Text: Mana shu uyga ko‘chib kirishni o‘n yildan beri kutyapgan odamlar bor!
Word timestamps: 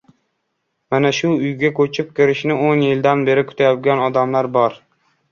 Mana 0.93 1.09
shu 1.17 1.27
uyga 1.33 1.69
ko‘chib 1.79 2.07
kirishni 2.19 2.55
o‘n 2.69 2.81
yildan 2.85 3.21
beri 3.27 3.43
kutyapgan 3.51 4.01
odamlar 4.07 4.49
bor! 4.57 4.79